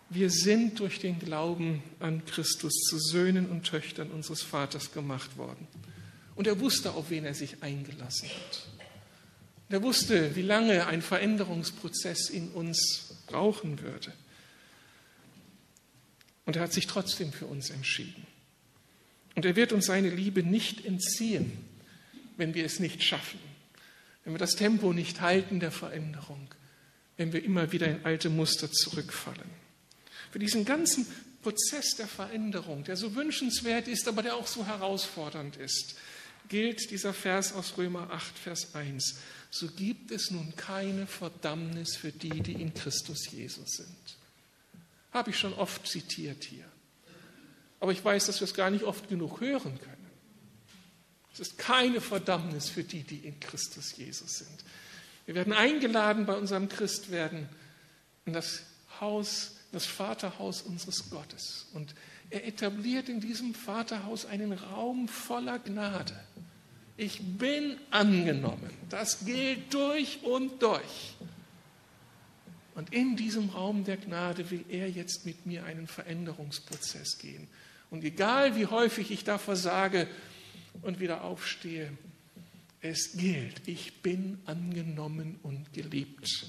[0.09, 5.67] wir sind durch den Glauben an Christus zu Söhnen und Töchtern unseres Vaters gemacht worden.
[6.35, 8.67] Und er wusste, auf wen er sich eingelassen hat.
[9.67, 14.13] Er wusste, wie lange ein Veränderungsprozess in uns brauchen würde.
[16.45, 18.25] Und er hat sich trotzdem für uns entschieden.
[19.35, 21.68] Und er wird uns seine Liebe nicht entziehen,
[22.39, 23.39] wenn wir es nicht schaffen,
[24.23, 26.53] wenn wir das Tempo nicht halten der Veränderung,
[27.17, 29.49] wenn wir immer wieder in alte Muster zurückfallen.
[30.31, 31.05] Für diesen ganzen
[31.41, 35.95] Prozess der Veränderung, der so wünschenswert ist, aber der auch so herausfordernd ist,
[36.47, 39.19] gilt dieser Vers aus Römer 8, Vers 1.
[39.51, 44.17] So gibt es nun keine Verdammnis für die, die in Christus Jesus sind.
[45.11, 46.65] Habe ich schon oft zitiert hier.
[47.79, 49.98] Aber ich weiß, dass wir es gar nicht oft genug hören können.
[51.33, 54.63] Es ist keine Verdammnis für die, die in Christus Jesus sind.
[55.25, 57.47] Wir werden eingeladen bei unserem Christwerden
[58.25, 58.63] in das
[58.99, 61.67] Haus, das Vaterhaus unseres Gottes.
[61.73, 61.93] Und
[62.29, 66.19] er etabliert in diesem Vaterhaus einen Raum voller Gnade.
[66.97, 68.71] Ich bin angenommen.
[68.89, 71.15] Das gilt durch und durch.
[72.75, 77.47] Und in diesem Raum der Gnade will er jetzt mit mir einen Veränderungsprozess gehen.
[77.89, 80.07] Und egal wie häufig ich da versage
[80.81, 81.91] und wieder aufstehe,
[82.81, 86.47] es gilt, ich bin angenommen und geliebt.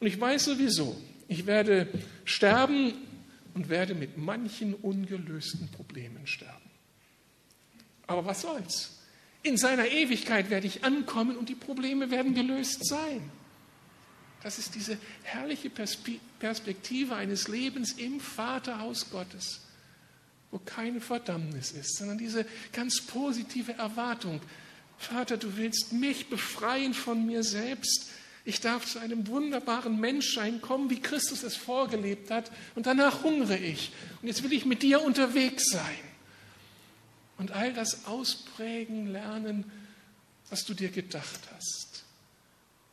[0.00, 0.96] Und ich weiß sowieso,
[1.28, 1.88] ich werde
[2.24, 2.94] sterben
[3.54, 6.70] und werde mit manchen ungelösten Problemen sterben.
[8.06, 8.98] Aber was soll's?
[9.42, 13.30] In seiner Ewigkeit werde ich ankommen und die Probleme werden gelöst sein.
[14.42, 19.62] Das ist diese herrliche Perspektive eines Lebens im Vaterhaus Gottes,
[20.54, 24.40] wo keine Verdammnis ist, sondern diese ganz positive Erwartung.
[24.98, 28.10] Vater, du willst mich befreien von mir selbst.
[28.44, 33.56] Ich darf zu einem wunderbaren Menschsein kommen, wie Christus es vorgelebt hat, und danach hungere
[33.56, 33.90] ich.
[34.22, 35.98] Und jetzt will ich mit dir unterwegs sein.
[37.36, 39.64] Und all das ausprägen, lernen,
[40.50, 42.04] was du dir gedacht hast.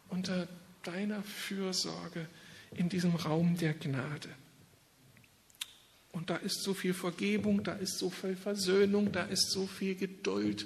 [0.10, 0.48] Unter
[0.82, 2.26] deiner Fürsorge
[2.74, 4.30] in diesem Raum der Gnade.
[6.12, 9.96] Und da ist so viel Vergebung, da ist so viel Versöhnung, da ist so viel
[9.96, 10.66] Geduld.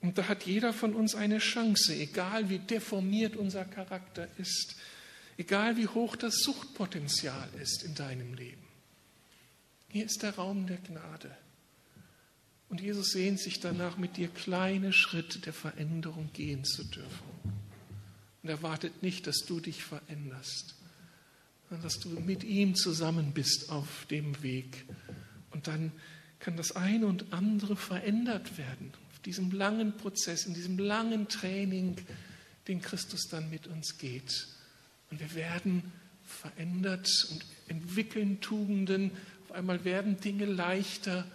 [0.00, 4.76] Und da hat jeder von uns eine Chance, egal wie deformiert unser Charakter ist,
[5.38, 8.62] egal wie hoch das Suchtpotenzial ist in deinem Leben.
[9.88, 11.34] Hier ist der Raum der Gnade.
[12.68, 17.54] Und Jesus sehnt sich danach, mit dir kleine Schritte der Veränderung gehen zu dürfen
[18.42, 20.74] und erwartet nicht, dass du dich veränderst,
[21.74, 24.84] sondern dass du mit ihm zusammen bist auf dem Weg.
[25.50, 25.90] Und dann
[26.38, 31.96] kann das eine und andere verändert werden, auf diesem langen Prozess, in diesem langen Training,
[32.68, 34.46] den Christus dann mit uns geht.
[35.10, 35.90] Und wir werden
[36.22, 39.10] verändert und entwickeln Tugenden.
[39.48, 41.26] Auf einmal werden Dinge leichter.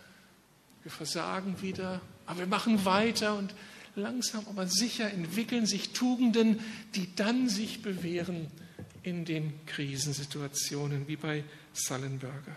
[0.84, 3.54] Wir versagen wieder, aber wir machen weiter und
[3.96, 6.62] langsam aber sicher entwickeln sich Tugenden,
[6.96, 8.48] die dann sich bewähren
[9.04, 12.56] in den Krisensituationen, wie bei Sullenberger.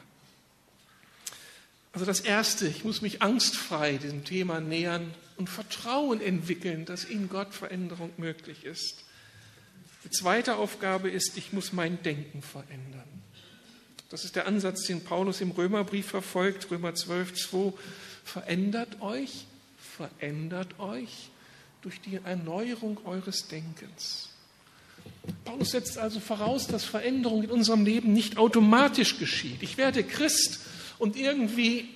[1.93, 7.29] Also das Erste, ich muss mich angstfrei diesem Thema nähern und Vertrauen entwickeln, dass in
[7.29, 9.05] Gott Veränderung möglich ist.
[10.05, 13.23] Die zweite Aufgabe ist, ich muss mein Denken verändern.
[14.09, 17.73] Das ist der Ansatz, den Paulus im Römerbrief verfolgt, Römer 12, 2.
[18.25, 19.47] Verändert euch,
[19.97, 21.31] verändert euch
[21.83, 24.32] durch die Erneuerung eures Denkens.
[25.45, 29.63] Paulus setzt also voraus, dass Veränderung in unserem Leben nicht automatisch geschieht.
[29.63, 30.61] Ich werde Christ
[30.99, 31.89] und irgendwie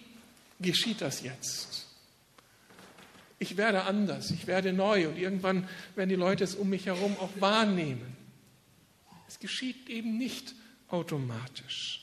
[0.61, 1.87] geschieht das jetzt.
[3.39, 7.17] Ich werde anders, ich werde neu und irgendwann werden die Leute es um mich herum
[7.19, 8.17] auch wahrnehmen.
[9.29, 10.55] Es geschieht eben nicht
[10.89, 12.03] automatisch.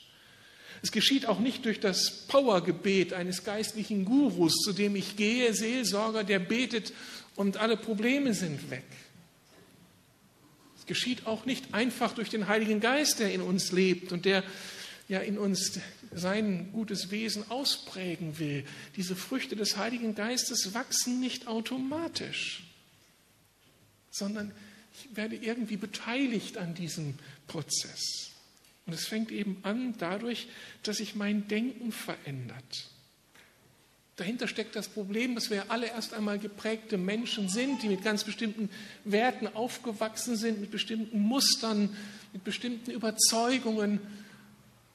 [0.82, 6.24] Es geschieht auch nicht durch das Powergebet eines geistlichen Gurus, zu dem ich gehe, Seelsorger,
[6.24, 6.92] der betet
[7.36, 8.84] und alle Probleme sind weg.
[10.84, 14.44] Es geschieht auch nicht einfach durch den Heiligen Geist, der in uns lebt und der
[15.08, 15.78] ja in uns
[16.12, 18.64] sein gutes Wesen ausprägen will.
[18.96, 22.64] Diese Früchte des Heiligen Geistes wachsen nicht automatisch,
[24.10, 24.52] sondern
[24.92, 27.14] ich werde irgendwie beteiligt an diesem
[27.46, 28.30] Prozess.
[28.86, 30.48] Und es fängt eben an dadurch,
[30.82, 32.90] dass sich mein Denken verändert.
[34.16, 38.22] Dahinter steckt das Problem, dass wir alle erst einmal geprägte Menschen sind, die mit ganz
[38.22, 38.70] bestimmten
[39.04, 41.96] Werten aufgewachsen sind, mit bestimmten Mustern,
[42.32, 44.00] mit bestimmten Überzeugungen.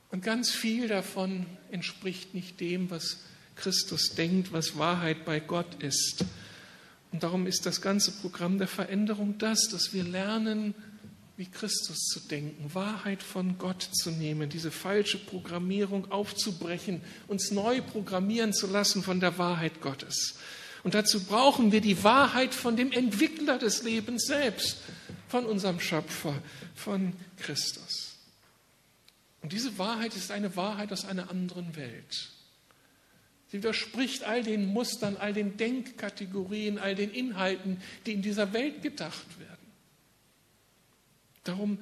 [0.09, 3.17] Und ganz viel davon entspricht nicht dem, was
[3.55, 6.23] Christus denkt, was Wahrheit bei Gott ist.
[7.11, 10.73] Und darum ist das ganze Programm der Veränderung das, dass wir lernen,
[11.39, 17.81] wie Christus zu denken, Wahrheit von Gott zu nehmen, diese falsche Programmierung aufzubrechen, uns neu
[17.81, 20.37] programmieren zu lassen von der Wahrheit Gottes.
[20.83, 24.79] Und dazu brauchen wir die Wahrheit von dem Entwickler des Lebens selbst,
[25.29, 26.33] von unserem Schöpfer,
[26.75, 28.17] von Christus.
[29.41, 32.31] Und diese Wahrheit ist eine Wahrheit aus einer anderen Welt.
[33.47, 38.81] Sie widerspricht all den Mustern, all den Denkkategorien, all den Inhalten, die in dieser Welt
[38.81, 39.58] gedacht werden.
[41.49, 41.79] Darum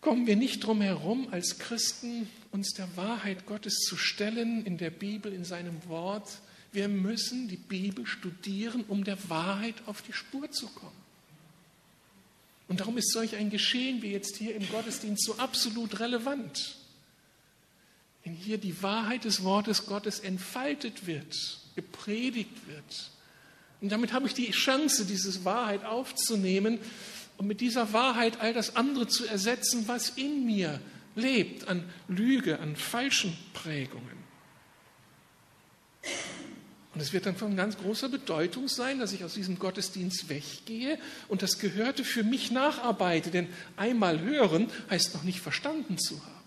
[0.00, 4.90] kommen wir nicht drum herum, als Christen uns der Wahrheit Gottes zu stellen in der
[4.90, 6.28] Bibel, in seinem Wort.
[6.72, 11.00] Wir müssen die Bibel studieren, um der Wahrheit auf die Spur zu kommen.
[12.66, 16.76] Und darum ist solch ein Geschehen wie jetzt hier im Gottesdienst so absolut relevant.
[18.24, 23.10] Wenn hier die Wahrheit des Wortes Gottes entfaltet wird, gepredigt wird.
[23.80, 26.80] Und damit habe ich die Chance, diese Wahrheit aufzunehmen
[27.42, 30.80] und mit dieser Wahrheit all das andere zu ersetzen, was in mir
[31.16, 34.22] lebt, an Lüge, an falschen Prägungen.
[36.94, 41.00] Und es wird dann von ganz großer Bedeutung sein, dass ich aus diesem Gottesdienst weggehe
[41.26, 43.32] und das Gehörte für mich nacharbeite.
[43.32, 46.44] Denn einmal hören heißt noch nicht verstanden zu haben.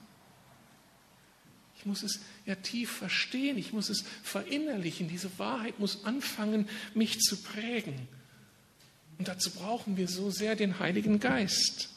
[1.78, 5.10] Ich muss es ja tief verstehen, ich muss es verinnerlichen.
[5.10, 8.08] Diese Wahrheit muss anfangen, mich zu prägen.
[9.18, 11.90] Und dazu brauchen wir so sehr den Heiligen Geist.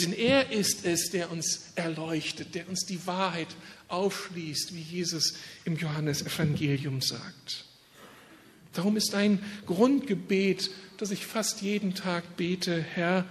[0.00, 3.48] Denn er ist es, der uns erleuchtet, der uns die Wahrheit
[3.88, 7.64] aufschließt, wie Jesus im Johannesevangelium sagt.
[8.72, 13.26] Darum ist ein Grundgebet, das ich fast jeden Tag bete, Herr,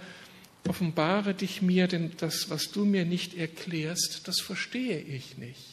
[0.68, 5.69] offenbare dich mir, denn das, was du mir nicht erklärst, das verstehe ich nicht.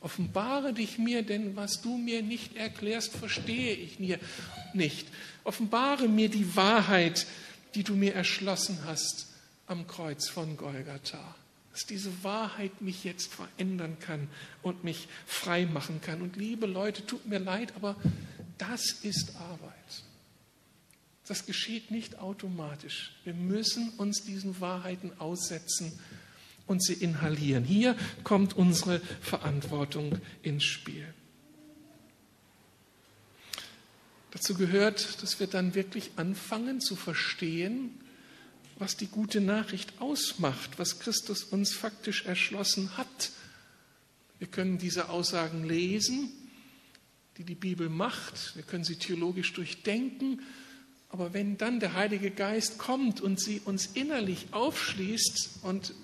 [0.00, 4.18] Offenbare dich mir, denn was du mir nicht erklärst, verstehe ich mir
[4.72, 5.08] nicht.
[5.42, 7.26] Offenbare mir die Wahrheit,
[7.74, 9.26] die du mir erschlossen hast
[9.66, 11.34] am Kreuz von Golgatha.
[11.72, 14.28] Dass diese Wahrheit mich jetzt verändern kann
[14.62, 16.22] und mich frei machen kann.
[16.22, 17.96] Und liebe Leute, tut mir leid, aber
[18.56, 20.02] das ist Arbeit.
[21.26, 23.12] Das geschieht nicht automatisch.
[23.24, 25.98] Wir müssen uns diesen Wahrheiten aussetzen
[26.68, 27.64] und sie inhalieren.
[27.64, 31.06] Hier kommt unsere Verantwortung ins Spiel.
[34.30, 37.98] Dazu gehört, dass wir dann wirklich anfangen zu verstehen,
[38.78, 43.32] was die gute Nachricht ausmacht, was Christus uns faktisch erschlossen hat.
[44.38, 46.30] Wir können diese Aussagen lesen,
[47.38, 50.42] die die Bibel macht, wir können sie theologisch durchdenken,
[51.08, 55.94] aber wenn dann der Heilige Geist kommt und sie uns innerlich aufschließt und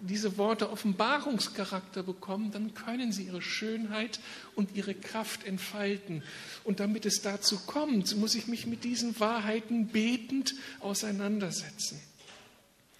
[0.00, 4.20] diese Worte Offenbarungscharakter bekommen, dann können sie ihre Schönheit
[4.54, 6.22] und ihre Kraft entfalten.
[6.64, 12.00] Und damit es dazu kommt, muss ich mich mit diesen Wahrheiten betend auseinandersetzen.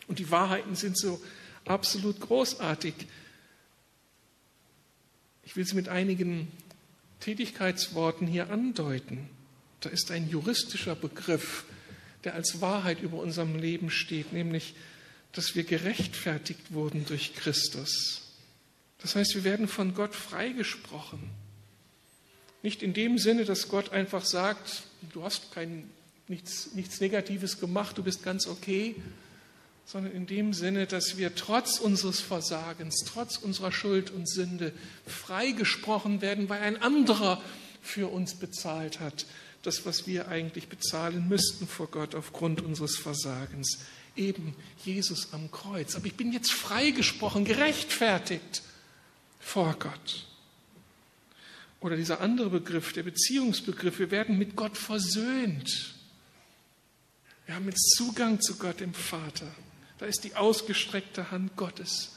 [0.09, 1.21] Und die Wahrheiten sind so
[1.67, 2.95] absolut großartig.
[5.45, 6.51] Ich will sie mit einigen
[7.21, 9.29] Tätigkeitsworten hier andeuten.
[9.81, 11.65] Da ist ein juristischer Begriff,
[12.25, 14.75] der als Wahrheit über unserem Leben steht, nämlich
[15.33, 18.23] dass wir gerechtfertigt wurden durch Christus.
[19.01, 21.31] Das heißt, wir werden von Gott freigesprochen.
[22.63, 25.89] Nicht in dem Sinne, dass Gott einfach sagt, du hast kein,
[26.27, 28.97] nichts, nichts Negatives gemacht, du bist ganz okay,
[29.87, 34.73] sondern in dem Sinne, dass wir trotz unseres Versagens, trotz unserer Schuld und Sünde
[35.07, 37.41] freigesprochen werden, weil ein anderer
[37.81, 39.25] für uns bezahlt hat,
[39.63, 43.79] das, was wir eigentlich bezahlen müssten vor Gott aufgrund unseres Versagens
[44.19, 44.55] eben
[44.85, 45.97] Jesus am Kreuz.
[45.97, 48.63] Aber ich bin jetzt freigesprochen, gerechtfertigt
[49.41, 50.27] vor Gott.
[51.81, 55.95] Oder dieser andere Begriff, der Beziehungsbegriff, wir werden mit Gott versöhnt.
[57.47, 59.47] Wir haben jetzt Zugang zu Gott dem Vater.
[59.99, 62.13] Da ist die ausgestreckte Hand Gottes.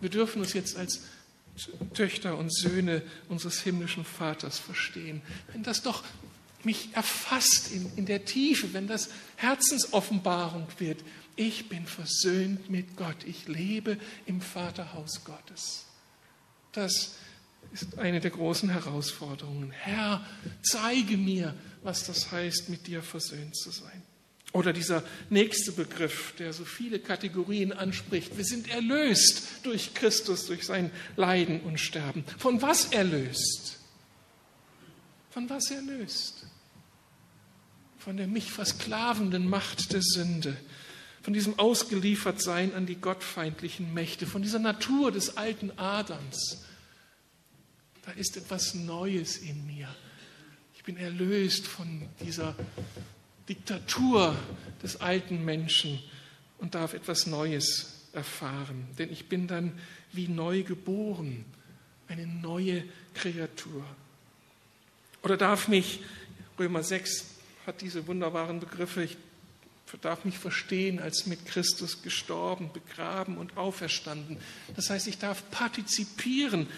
[0.00, 1.02] Wir dürfen uns jetzt als
[1.94, 5.22] Töchter und Söhne unseres himmlischen Vaters verstehen.
[5.52, 6.04] Wenn das doch
[6.62, 11.02] mich erfasst in, in der Tiefe, wenn das Herzensoffenbarung wird,
[11.36, 13.24] ich bin versöhnt mit Gott.
[13.26, 15.84] Ich lebe im Vaterhaus Gottes.
[16.72, 17.16] Das
[17.72, 19.70] ist eine der großen Herausforderungen.
[19.70, 20.26] Herr,
[20.62, 24.02] zeige mir, was das heißt, mit dir versöhnt zu sein.
[24.52, 28.38] Oder dieser nächste Begriff, der so viele Kategorien anspricht.
[28.38, 32.24] Wir sind erlöst durch Christus, durch sein Leiden und Sterben.
[32.38, 33.78] Von was erlöst?
[35.30, 36.46] Von was erlöst?
[37.98, 40.56] Von der mich versklavenden Macht der Sünde
[41.26, 46.64] von diesem Ausgeliefertsein an die gottfeindlichen Mächte, von dieser Natur des alten Adams.
[48.04, 49.88] Da ist etwas Neues in mir.
[50.76, 52.54] Ich bin erlöst von dieser
[53.48, 54.36] Diktatur
[54.84, 55.98] des alten Menschen
[56.58, 58.86] und darf etwas Neues erfahren.
[58.96, 59.72] Denn ich bin dann
[60.12, 61.44] wie neu geboren,
[62.06, 63.84] eine neue Kreatur.
[65.24, 66.04] Oder darf mich
[66.56, 67.24] Römer 6
[67.66, 69.02] hat diese wunderbaren Begriffe.
[69.02, 69.16] Ich
[70.00, 74.36] darf mich verstehen als mit Christus gestorben, begraben und auferstanden.
[74.74, 76.68] Das heißt, ich darf partizipieren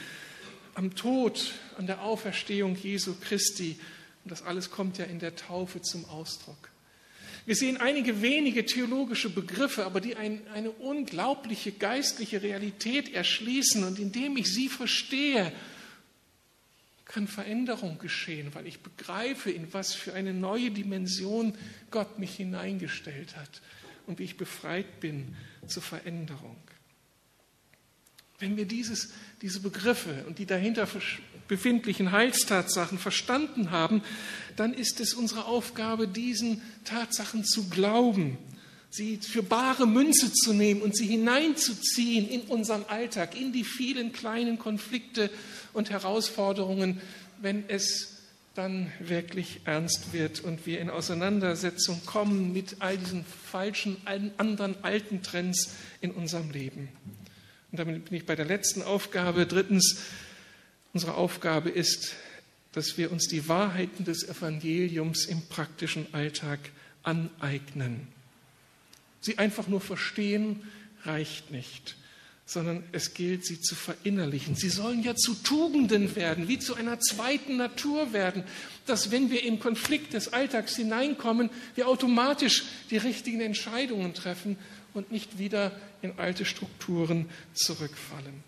[0.74, 3.78] am Tod, an der Auferstehung Jesu Christi.
[4.24, 6.70] Und das alles kommt ja in der Taufe zum Ausdruck.
[7.46, 13.84] Wir sehen einige wenige theologische Begriffe, aber die ein, eine unglaubliche geistliche Realität erschließen.
[13.84, 15.50] Und indem ich sie verstehe,
[17.08, 21.54] kann Veränderung geschehen, weil ich begreife, in was für eine neue Dimension
[21.90, 23.62] Gott mich hineingestellt hat
[24.06, 25.34] und wie ich befreit bin
[25.66, 26.56] zur Veränderung.
[28.38, 29.10] Wenn wir dieses,
[29.42, 30.86] diese Begriffe und die dahinter
[31.48, 34.02] befindlichen Heilstatsachen verstanden haben,
[34.54, 38.38] dann ist es unsere Aufgabe, diesen Tatsachen zu glauben,
[38.90, 44.12] sie für bare Münze zu nehmen und sie hineinzuziehen in unseren Alltag, in die vielen
[44.12, 45.30] kleinen Konflikte
[45.72, 47.00] und Herausforderungen,
[47.40, 48.16] wenn es
[48.54, 53.96] dann wirklich ernst wird und wir in Auseinandersetzung kommen mit all diesen falschen,
[54.36, 56.88] anderen alten Trends in unserem Leben.
[57.70, 59.46] Und damit bin ich bei der letzten Aufgabe.
[59.46, 60.00] Drittens,
[60.92, 62.16] unsere Aufgabe ist,
[62.72, 66.58] dass wir uns die Wahrheiten des Evangeliums im praktischen Alltag
[67.04, 68.08] aneignen.
[69.20, 70.64] Sie einfach nur verstehen
[71.04, 71.96] reicht nicht
[72.48, 74.54] sondern es gilt, sie zu verinnerlichen.
[74.54, 78.42] Sie sollen ja zu Tugenden werden, wie zu einer zweiten Natur werden,
[78.86, 84.56] dass wenn wir im Konflikt des Alltags hineinkommen, wir automatisch die richtigen Entscheidungen treffen
[84.94, 88.42] und nicht wieder in alte Strukturen zurückfallen.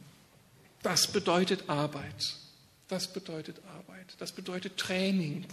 [0.83, 2.37] Das bedeutet Arbeit.
[2.89, 4.07] Das bedeutet Arbeit.
[4.19, 5.45] Das bedeutet Training.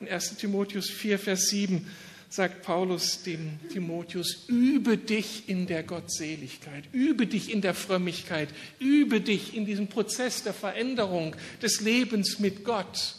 [0.00, 1.90] In 1 Timotheus 4, Vers 7
[2.34, 8.48] sagt Paulus dem Timotheus, übe dich in der Gottseligkeit, übe dich in der Frömmigkeit,
[8.80, 13.14] übe dich in diesem Prozess der Veränderung des Lebens mit Gott.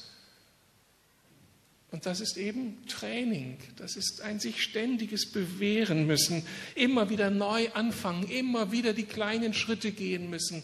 [1.91, 6.43] Und das ist eben Training, das ist ein sich ständiges Bewähren müssen,
[6.76, 10.61] immer wieder neu anfangen, immer wieder die kleinen Schritte gehen müssen.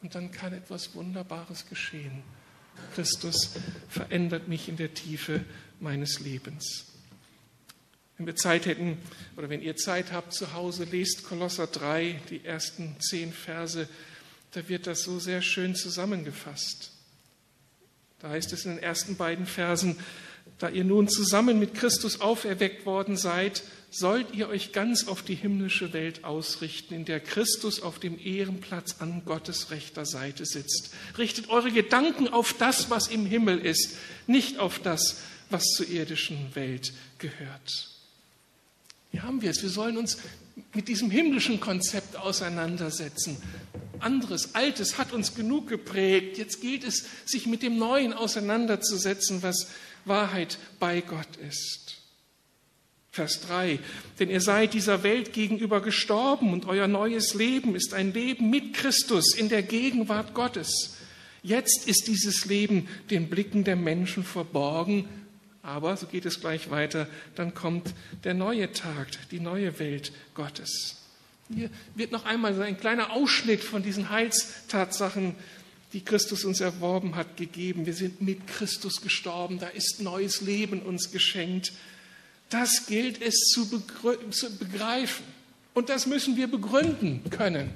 [0.00, 2.22] Und dann kann etwas Wunderbares geschehen.
[2.94, 3.50] Christus
[3.90, 5.44] verändert mich in der Tiefe
[5.78, 6.93] meines Lebens.
[8.16, 8.98] Wenn wir Zeit hätten
[9.36, 13.88] oder wenn ihr Zeit habt zu Hause, lest Kolosser 3, die ersten zehn Verse,
[14.52, 16.92] da wird das so sehr schön zusammengefasst.
[18.20, 19.98] Da heißt es in den ersten beiden Versen,
[20.58, 25.34] da ihr nun zusammen mit Christus auferweckt worden seid, sollt ihr euch ganz auf die
[25.34, 30.94] himmlische Welt ausrichten, in der Christus auf dem Ehrenplatz an Gottes rechter Seite sitzt.
[31.18, 33.96] Richtet eure Gedanken auf das, was im Himmel ist,
[34.26, 37.93] nicht auf das, was zur irdischen Welt gehört.
[39.14, 39.62] Hier haben wir es.
[39.62, 40.18] Wir sollen uns
[40.72, 43.36] mit diesem himmlischen Konzept auseinandersetzen.
[44.00, 46.36] Anderes, Altes hat uns genug geprägt.
[46.36, 49.68] Jetzt gilt es, sich mit dem Neuen auseinanderzusetzen, was
[50.04, 51.98] Wahrheit bei Gott ist.
[53.12, 53.78] Vers 3.
[54.18, 58.74] Denn ihr seid dieser Welt gegenüber gestorben und euer neues Leben ist ein Leben mit
[58.74, 60.96] Christus in der Gegenwart Gottes.
[61.44, 65.08] Jetzt ist dieses Leben den Blicken der Menschen verborgen,
[65.64, 70.96] aber, so geht es gleich weiter, dann kommt der neue Tag, die neue Welt Gottes.
[71.52, 75.34] Hier wird noch einmal ein kleiner Ausschnitt von diesen Heilstatsachen,
[75.92, 77.86] die Christus uns erworben hat, gegeben.
[77.86, 81.72] Wir sind mit Christus gestorben, da ist neues Leben uns geschenkt.
[82.50, 85.24] Das gilt es zu, begreifen.
[85.72, 87.70] Und das müssen wir begründen können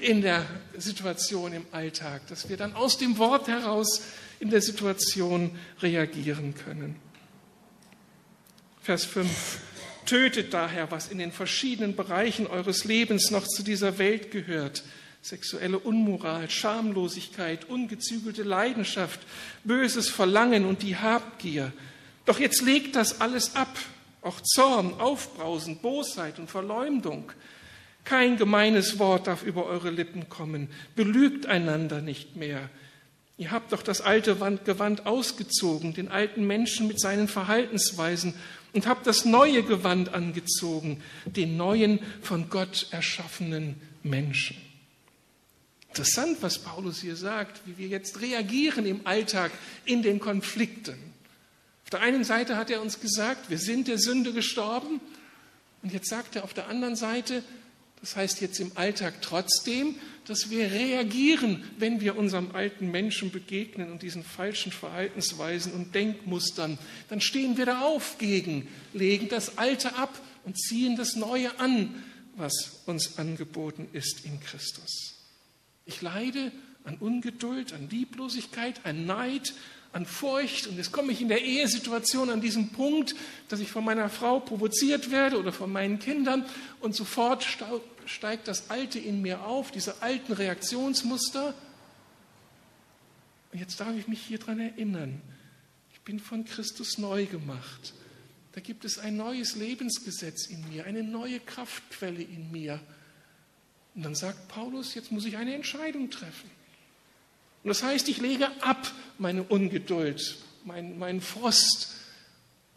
[0.00, 0.46] in der
[0.76, 4.02] Situation im Alltag, dass wir dann aus dem Wort heraus
[4.40, 5.50] in der Situation
[5.82, 7.09] reagieren können.
[8.82, 9.58] Vers 5.
[10.06, 14.82] Tötet daher, was in den verschiedenen Bereichen eures Lebens noch zu dieser Welt gehört.
[15.20, 19.20] Sexuelle Unmoral, Schamlosigkeit, ungezügelte Leidenschaft,
[19.64, 21.72] böses Verlangen und die Habgier.
[22.24, 23.78] Doch jetzt legt das alles ab,
[24.22, 27.32] auch Zorn, Aufbrausen, Bosheit und Verleumdung.
[28.04, 30.68] Kein gemeines Wort darf über eure Lippen kommen.
[30.96, 32.70] Belügt einander nicht mehr.
[33.36, 38.34] Ihr habt doch das alte Gewand ausgezogen, den alten Menschen mit seinen Verhaltensweisen
[38.72, 44.56] und habt das neue Gewand angezogen, den neuen von Gott erschaffenen Menschen.
[45.88, 49.50] Interessant, was Paulus hier sagt, wie wir jetzt reagieren im Alltag
[49.84, 50.96] in den Konflikten.
[51.84, 55.00] Auf der einen Seite hat er uns gesagt, wir sind der Sünde gestorben.
[55.82, 57.42] Und jetzt sagt er auf der anderen Seite,
[58.00, 59.96] das heißt jetzt im Alltag trotzdem,
[60.26, 66.78] dass wir reagieren, wenn wir unserem alten Menschen begegnen und diesen falschen Verhaltensweisen und Denkmustern.
[67.08, 72.02] Dann stehen wir da auf gegen, legen das Alte ab und ziehen das Neue an,
[72.36, 75.16] was uns angeboten ist in Christus.
[75.84, 76.52] Ich leide
[76.84, 79.52] an Ungeduld, an Lieblosigkeit, an Neid,
[79.92, 83.14] an Furcht und jetzt komme ich in der Ehesituation an diesem Punkt,
[83.48, 86.46] dass ich von meiner Frau provoziert werde oder von meinen Kindern
[86.80, 87.44] und sofort
[88.06, 91.54] steigt das Alte in mir auf, diese alten Reaktionsmuster.
[93.52, 95.20] Und jetzt darf ich mich hier dran erinnern.
[95.92, 97.92] Ich bin von Christus neu gemacht.
[98.52, 102.80] Da gibt es ein neues Lebensgesetz in mir, eine neue Kraftquelle in mir.
[103.94, 106.48] Und dann sagt Paulus, jetzt muss ich eine Entscheidung treffen.
[107.62, 111.94] Und das heißt, ich lege ab meine Ungeduld, meinen mein Frost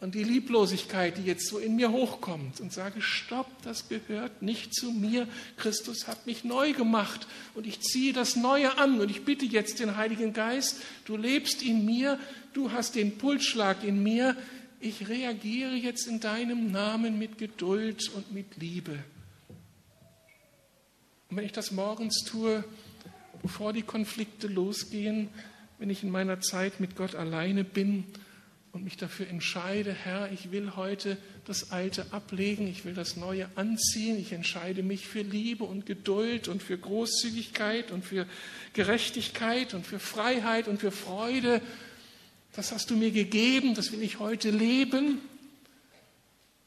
[0.00, 4.74] und die Lieblosigkeit, die jetzt so in mir hochkommt und sage, stopp, das gehört nicht
[4.74, 5.26] zu mir.
[5.56, 9.80] Christus hat mich neu gemacht und ich ziehe das Neue an und ich bitte jetzt
[9.80, 12.20] den Heiligen Geist, du lebst in mir,
[12.52, 14.36] du hast den Pulsschlag in mir,
[14.78, 19.02] ich reagiere jetzt in deinem Namen mit Geduld und mit Liebe.
[21.30, 22.62] Und wenn ich das morgens tue,
[23.44, 25.28] bevor die Konflikte losgehen,
[25.78, 28.04] wenn ich in meiner Zeit mit Gott alleine bin
[28.72, 33.46] und mich dafür entscheide, Herr, ich will heute das Alte ablegen, ich will das Neue
[33.54, 38.26] anziehen, ich entscheide mich für Liebe und Geduld und für Großzügigkeit und für
[38.72, 41.60] Gerechtigkeit und für Freiheit und für Freude.
[42.54, 45.18] Das hast du mir gegeben, das will ich heute leben.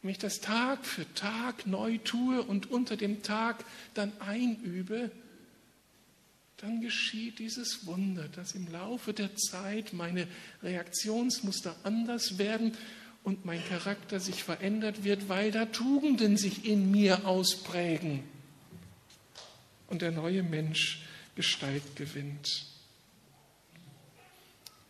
[0.03, 3.65] Wenn ich das Tag für Tag neu tue und unter dem Tag
[3.95, 5.09] dann einübe,
[6.57, 10.27] dann geschieht dieses Wunder, dass im Laufe der Zeit meine
[10.63, 12.75] Reaktionsmuster anders werden
[13.23, 18.23] und mein Charakter sich verändert wird, weil da Tugenden sich in mir ausprägen
[19.87, 21.03] und der neue Mensch
[21.35, 22.65] Gestalt gewinnt.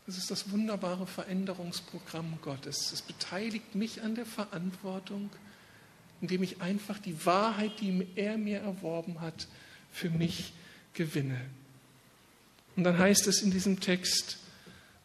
[0.06, 2.94] Das ist das wunderbare Veränderungsprogramm Gottes.
[2.94, 5.30] Es beteiligt mich an der Verantwortung,
[6.22, 9.48] indem ich einfach die Wahrheit, die er mir erworben hat,
[9.92, 10.54] für mich
[10.94, 11.40] gewinne.
[12.78, 14.38] Und dann heißt es in diesem Text,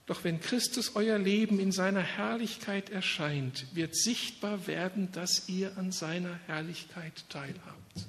[0.07, 5.91] doch wenn Christus euer Leben in seiner Herrlichkeit erscheint, wird sichtbar werden, dass ihr an
[5.91, 8.07] seiner Herrlichkeit teilhabt.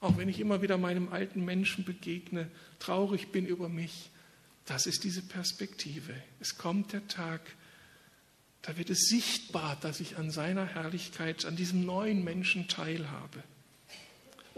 [0.00, 4.10] Auch wenn ich immer wieder meinem alten Menschen begegne, traurig bin über mich,
[4.64, 6.14] das ist diese Perspektive.
[6.38, 7.40] Es kommt der Tag,
[8.62, 13.42] da wird es sichtbar, dass ich an seiner Herrlichkeit, an diesem neuen Menschen teilhabe.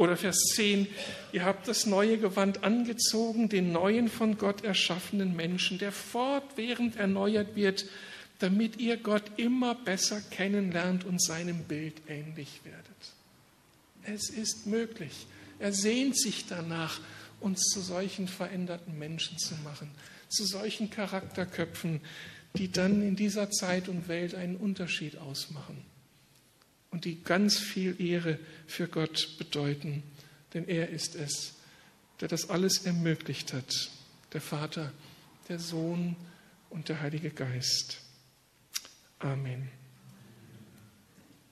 [0.00, 0.86] Oder Vers 10,
[1.30, 7.54] ihr habt das neue Gewand angezogen, den neuen von Gott erschaffenen Menschen, der fortwährend erneuert
[7.54, 7.84] wird,
[8.38, 12.80] damit ihr Gott immer besser kennenlernt und seinem Bild ähnlich werdet.
[14.04, 15.26] Es ist möglich.
[15.58, 16.98] Er sehnt sich danach,
[17.38, 19.90] uns zu solchen veränderten Menschen zu machen,
[20.30, 22.00] zu solchen Charakterköpfen,
[22.56, 25.89] die dann in dieser Zeit und Welt einen Unterschied ausmachen
[26.90, 30.02] und die ganz viel Ehre für Gott bedeuten,
[30.54, 31.54] denn er ist es,
[32.20, 33.90] der das alles ermöglicht hat,
[34.32, 34.92] der Vater,
[35.48, 36.16] der Sohn
[36.68, 37.98] und der Heilige Geist.
[39.18, 39.79] Amen.